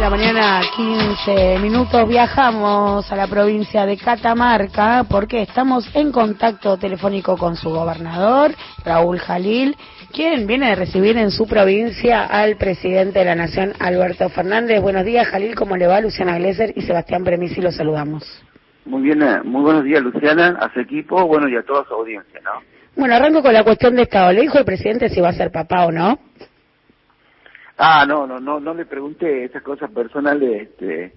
[0.00, 7.36] la mañana, 15 minutos, viajamos a la provincia de Catamarca porque estamos en contacto telefónico
[7.36, 8.52] con su gobernador,
[8.82, 9.76] Raúl Jalil,
[10.10, 14.80] quien viene de recibir en su provincia al presidente de la Nación, Alberto Fernández.
[14.80, 16.00] Buenos días, Jalil, ¿cómo le va?
[16.00, 18.24] Luciana Glesser y Sebastián Premisi, los saludamos.
[18.86, 21.92] Muy bien, eh, muy buenos días, Luciana, a su equipo, bueno, y a toda su
[21.92, 22.62] audiencia, ¿no?
[22.96, 24.32] Bueno, arranco con la cuestión de Estado.
[24.32, 26.18] ¿Le dijo el presidente si va a ser papá o no?
[27.82, 31.14] Ah, no, no, no, no le pregunté esas cosas personales, este,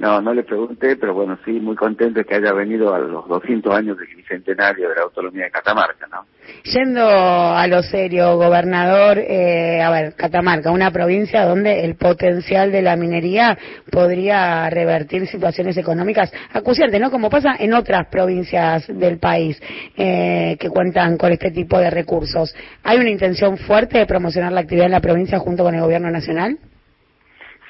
[0.00, 3.74] no, no le pregunté, pero bueno, sí, muy contento que haya venido a los 200
[3.74, 6.24] años del bicentenario de la autonomía de Catamarca, ¿no?
[6.64, 12.80] Yendo a lo serio, gobernador, eh, a ver, Catamarca, una provincia donde el potencial de
[12.80, 13.58] la minería
[13.92, 17.10] podría revertir situaciones económicas acuciantes, ¿no?
[17.10, 19.60] Como pasa en otras provincias del país
[19.98, 22.54] eh, que cuentan con este tipo de recursos.
[22.84, 26.10] ¿Hay una intención fuerte de promocionar la actividad en la provincia junto con el gobierno
[26.10, 26.56] nacional?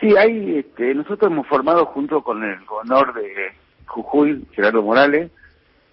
[0.01, 3.53] Sí, hay, este, nosotros hemos formado junto con el gobernador de
[3.87, 5.31] Jujuy, Gerardo Morales,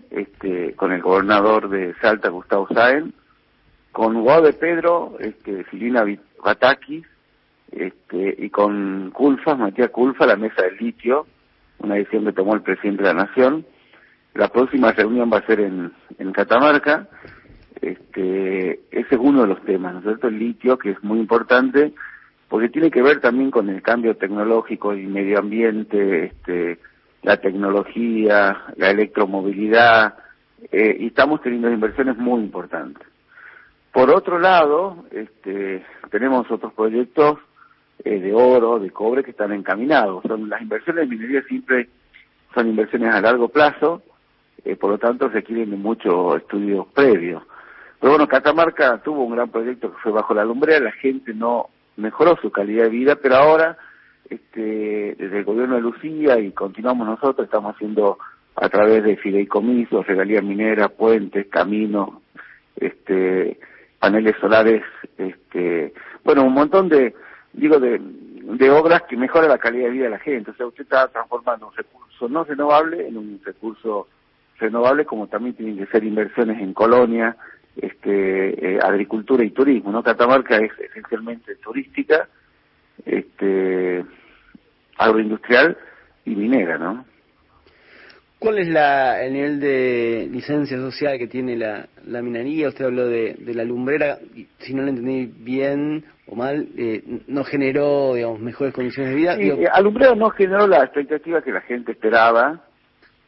[0.10, 3.14] este, con el gobernador de Salta, Gustavo Sáenz,
[3.92, 6.06] con Guado de Pedro, este, Filina
[6.42, 7.06] Batakis,
[7.72, 11.28] este, y con Culfa, Matías Culfa, la mesa del litio,
[11.80, 13.66] una decisión que tomó el presidente de la Nación.
[14.36, 17.10] La próxima reunión va a ser en, en Catamarca.
[17.82, 20.28] Este, ese es uno de los temas, ¿no es cierto?
[20.28, 21.94] El litio, que es muy importante,
[22.50, 26.80] porque tiene que ver también con el cambio tecnológico y medio ambiente, este,
[27.24, 30.16] la tecnología, la electromovilidad,
[30.72, 33.06] eh, y estamos teniendo inversiones muy importantes.
[33.92, 37.40] Por otro lado, este, tenemos otros proyectos
[38.04, 40.24] eh, de oro, de cobre que están encaminados.
[40.28, 41.90] Son las inversiones de minería siempre
[42.54, 44.02] son inversiones a largo plazo,
[44.64, 47.44] eh, por lo tanto requieren de muchos estudios previos.
[48.00, 51.70] Pero bueno, Catamarca tuvo un gran proyecto que fue bajo la lumbrera, la gente no
[51.98, 53.78] mejoró su calidad de vida, pero ahora,
[54.30, 58.18] este, desde el gobierno de Lucía y continuamos nosotros, estamos haciendo
[58.56, 62.10] a través de fideicomisos, regalías mineras, puentes, caminos,
[62.76, 63.60] este,
[64.00, 64.84] paneles solares,
[65.18, 65.94] este,
[66.24, 67.14] bueno, un montón de,
[67.54, 70.52] digo, de, de obras que mejoran la calidad de vida de la gente.
[70.52, 74.08] O sea, usted está transformando un recurso no renovable en un recurso
[74.58, 77.36] renovable, como también tienen que ser inversiones en colonia,
[77.82, 80.04] este, eh, agricultura y turismo, ¿no?
[80.04, 82.28] Catamarca es esencialmente turística,
[83.06, 84.04] este,
[84.98, 85.78] agroindustrial
[86.26, 87.06] y minera, ¿no?
[88.40, 92.68] ¿Cuál es la, el nivel de licencia social que tiene la, la minería?
[92.68, 94.20] Usted habló de, de la lumbrera,
[94.60, 99.36] si no lo entendí bien o mal, eh, no generó, digamos, mejores condiciones de vida.
[99.38, 102.67] Sí, eh, Alumbrero no generó la expectativa que la gente esperaba,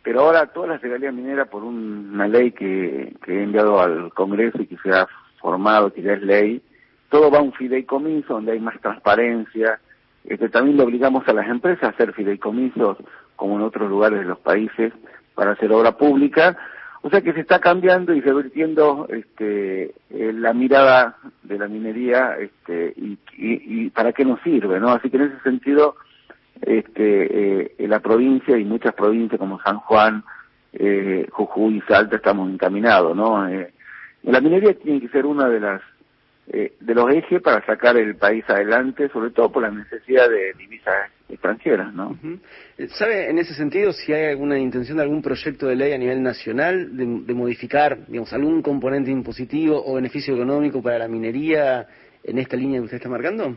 [0.04, 4.62] pero ahora todas las regalías mineras por una ley que, que he enviado al Congreso
[4.62, 5.08] y que se ha
[5.40, 6.62] formado, que ya es ley,
[7.10, 9.80] todo va a un fideicomiso donde hay más transparencia.
[10.24, 12.98] Este, también le obligamos a las empresas a hacer fideicomisos,
[13.36, 14.94] como en otros lugares de los países,
[15.34, 16.58] para hacer obra pública.
[17.02, 22.36] O sea que se está cambiando y revirtiendo este, eh, la mirada de la minería
[22.38, 24.90] este, y, y, y para qué nos sirve, ¿no?
[24.90, 25.96] Así que en ese sentido
[26.62, 30.24] este, eh, la provincia y muchas provincias como San Juan,
[30.74, 33.48] eh, Jujuy y Salta estamos encaminados, ¿no?
[33.48, 33.72] Eh,
[34.24, 35.82] la minería tiene que ser una de las
[36.52, 40.54] eh, de los ejes para sacar el país adelante, sobre todo por la necesidad de
[40.58, 42.18] divisas extranjeras, ¿no?
[42.24, 42.40] Uh
[42.88, 46.24] ¿Sabe en ese sentido si hay alguna intención de algún proyecto de ley a nivel
[46.24, 51.86] nacional de, de modificar, digamos, algún componente impositivo o beneficio económico para la minería
[52.24, 53.56] en esta línea que usted está marcando?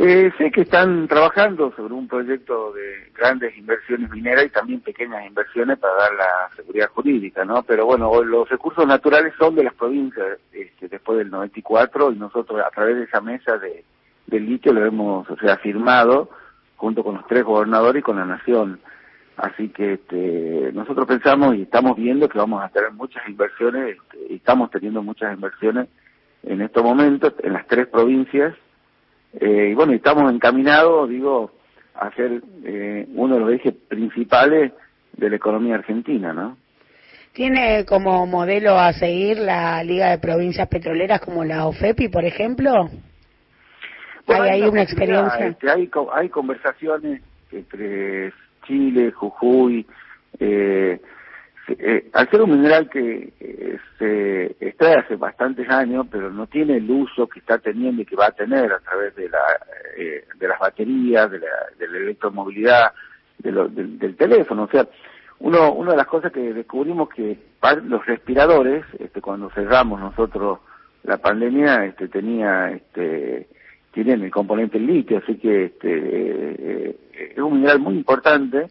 [0.00, 5.26] Eh, sé que están trabajando sobre un proyecto de grandes inversiones mineras y también pequeñas
[5.26, 7.64] inversiones para dar la seguridad jurídica, ¿no?
[7.64, 12.60] Pero bueno, los recursos naturales son de las provincias este, después del 94 y nosotros
[12.64, 13.84] a través de esa mesa de,
[14.38, 16.30] litio lo hemos, o sea, firmado
[16.76, 18.78] junto con los tres gobernadores y con la nación.
[19.36, 24.32] Así que este, nosotros pensamos y estamos viendo que vamos a tener muchas inversiones, este,
[24.32, 25.88] y estamos teniendo muchas inversiones
[26.44, 28.54] en estos momentos en las tres provincias
[29.34, 31.52] eh, y bueno, estamos encaminados, digo,
[31.94, 34.72] a ser eh, uno de los ejes principales
[35.12, 36.56] de la economía argentina, ¿no?
[37.32, 42.88] ¿Tiene como modelo a seguir la Liga de Provincias Petroleras como la OFEPI, por ejemplo?
[44.26, 45.46] Bueno, ¿Hay ahí una experiencia?
[45.46, 48.32] Este, hay, hay conversaciones entre
[48.66, 49.86] Chile, Jujuy,
[50.38, 51.00] eh,
[51.68, 56.76] eh, al ser un mineral que eh, se extrae hace bastantes años, pero no tiene
[56.76, 59.38] el uso que está teniendo y que va a tener a través de, la,
[59.96, 61.46] eh, de las baterías, de la,
[61.78, 62.92] de la electromovilidad,
[63.38, 64.64] de lo, del, del teléfono.
[64.64, 64.86] O sea,
[65.40, 67.38] uno, una de las cosas que descubrimos que
[67.84, 70.60] los respiradores, este, cuando cerramos nosotros
[71.04, 73.48] la pandemia, este, tenía, este,
[73.92, 76.96] tienen el componente litio, así que este, eh,
[77.36, 78.68] es un mineral muy importante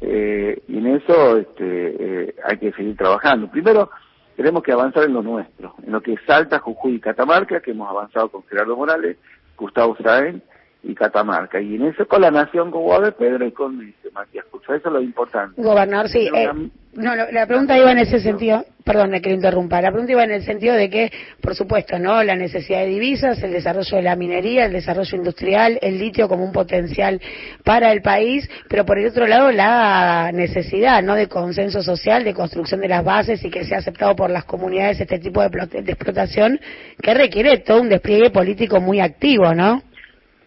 [0.00, 1.96] eh, y en eso este,
[2.28, 3.50] eh, hay que seguir trabajando.
[3.50, 3.90] Primero,
[4.36, 7.90] tenemos que avanzar en lo nuestro, en lo que Salta, Jujuy y Catamarca, que hemos
[7.90, 9.18] avanzado con Gerardo Morales,
[9.56, 10.42] Gustavo Saen
[10.82, 11.60] y Catamarca.
[11.60, 12.82] Y en eso con la Nación, con
[13.18, 14.76] Pedro y con este, Matías Cucha.
[14.76, 15.60] Eso es lo importante.
[15.60, 16.28] Gobernador, sí.
[16.34, 16.48] Eh,
[16.92, 20.32] no, la pregunta iba en ese sentido, perdón, me quiero interrumpir, la pregunta iba en
[20.32, 22.20] el sentido de que, por supuesto, ¿no?
[22.24, 26.44] La necesidad de divisas, el desarrollo de la minería, el desarrollo industrial, el litio como
[26.44, 27.20] un potencial
[27.62, 31.14] para el país, pero por el otro lado la necesidad, ¿no?
[31.14, 35.00] De consenso social, de construcción de las bases y que sea aceptado por las comunidades
[35.00, 35.48] este tipo de,
[35.82, 36.58] de explotación
[37.00, 39.84] que requiere todo un despliegue político muy activo, ¿no?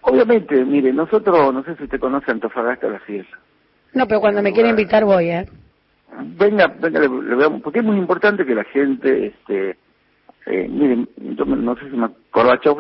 [0.04, 3.38] Obviamente, mire, nosotros, no sé si usted conoce Antofagasta la Fiesta.
[3.94, 5.48] No, pero cuando me quiere invitar voy, ¿eh?
[6.38, 9.78] Venga, venga, le, veamos, porque es muy importante que la gente, este,
[10.46, 12.10] eh, miren, no sé si me,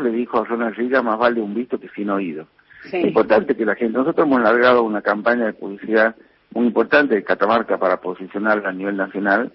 [0.04, 2.46] le dijo a Ronald Reagan, más vale un visto que sin oído.
[2.84, 6.16] Es importante que la gente, nosotros hemos largado una campaña de publicidad
[6.52, 9.52] muy importante de Catamarca para posicionarla a nivel nacional,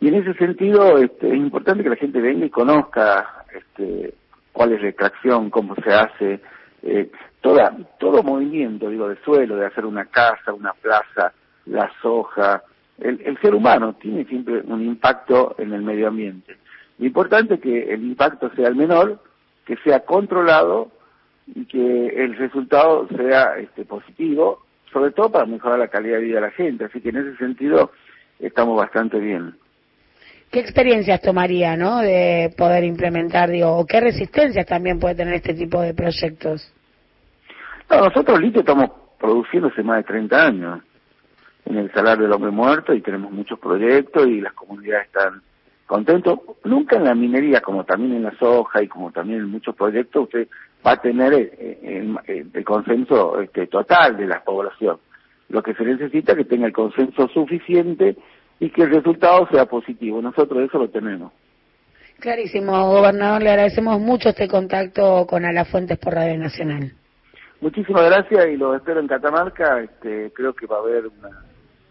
[0.00, 4.14] y en ese sentido este, es importante que la gente venga y conozca este,
[4.52, 6.40] cuál es la extracción, cómo se hace,
[6.82, 7.10] eh,
[7.40, 11.32] toda, todo movimiento, digo, de suelo, de hacer una casa, una plaza,
[11.66, 12.62] la soja,
[12.98, 16.56] el, el ser humano tiene siempre un impacto en el medio ambiente.
[16.98, 19.18] Lo importante es que el impacto sea el menor,
[19.64, 20.90] que sea controlado
[21.46, 26.34] y que el resultado sea este, positivo, sobre todo para mejorar la calidad de vida
[26.36, 26.84] de la gente.
[26.84, 27.90] Así que en ese sentido
[28.38, 29.54] estamos bastante bien.
[30.50, 35.54] ¿Qué experiencias tomaría, no, de poder implementar, digo, o qué resistencias también puede tener este
[35.54, 36.74] tipo de proyectos?
[37.88, 40.80] No, nosotros litio estamos produciendo hace más de 30 años
[41.66, 45.40] en el salario del hombre muerto y tenemos muchos proyectos y las comunidades están
[45.86, 46.40] contentos.
[46.64, 50.24] Nunca en la minería, como también en la soja y como también en muchos proyectos,
[50.24, 50.48] usted
[50.84, 52.18] va a tener el,
[52.52, 54.98] el consenso este, total de la población.
[55.48, 58.16] Lo que se necesita es que tenga el consenso suficiente
[58.60, 60.20] y que el resultado sea positivo.
[60.22, 61.32] Nosotros eso lo tenemos.
[62.20, 66.92] Clarísimo, gobernador, le agradecemos mucho este contacto con Alafuentes por Radio Nacional.
[67.62, 69.80] Muchísimas gracias y lo espero en Catamarca.
[69.80, 71.14] Este, creo que va a haber un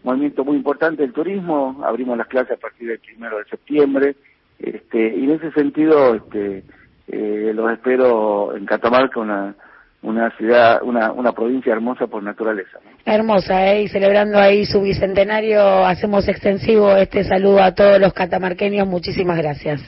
[0.04, 1.80] movimiento muy importante del turismo.
[1.84, 4.14] Abrimos las clases a partir del primero de septiembre.
[4.60, 6.62] Este, y en ese sentido, este,
[7.08, 9.56] eh, los espero en Catamarca, una
[10.02, 12.78] una ciudad, una, una provincia hermosa por naturaleza.
[13.04, 13.82] Hermosa, ¿eh?
[13.82, 18.88] y celebrando ahí su bicentenario, hacemos extensivo este saludo a todos los catamarqueños.
[18.88, 19.78] Muchísimas gracias.